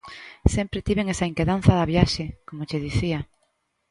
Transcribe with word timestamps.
Sempre 0.55 0.85
tiven 0.87 1.07
esa 1.13 1.29
inquedanza 1.31 1.73
da 1.79 1.89
viaxe, 1.93 2.25
como 2.47 2.67
che 2.69 2.83
dicía. 2.87 3.19